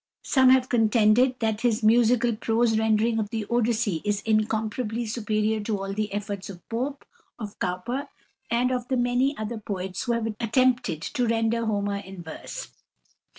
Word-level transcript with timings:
Some 0.23 0.49
have 0.49 0.67
contended 0.67 1.35
that 1.41 1.61
his 1.61 1.83
musical 1.83 2.35
prose 2.35 2.75
rendering 2.79 3.19
of 3.19 3.29
the 3.29 3.45
Odyssey 3.51 4.01
is 4.03 4.21
incomparably 4.23 5.05
superior 5.05 5.59
to 5.59 5.77
all 5.79 5.93
the 5.93 6.11
efforts 6.11 6.49
of 6.49 6.67
Pope, 6.69 7.05
of 7.37 7.59
Cowper, 7.59 8.07
and 8.49 8.71
of 8.71 8.87
the 8.87 8.97
many 8.97 9.37
other 9.37 9.59
poets 9.59 10.01
who 10.01 10.13
have 10.13 10.25
attempted 10.39 11.03
to 11.03 11.27
render 11.27 11.67
Homer 11.67 11.97
in 11.97 12.23
verse. 12.23 12.69